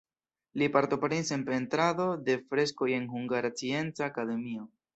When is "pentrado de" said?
1.49-2.37